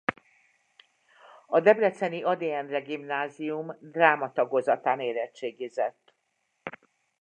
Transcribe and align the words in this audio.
A 1.47 1.59
debreceni 1.59 2.23
Ady 2.23 2.51
Endre 2.51 2.79
Gimnázium 2.81 3.77
dráma 3.81 4.31
tagozatán 4.31 4.99
érettségizett. 4.99 6.15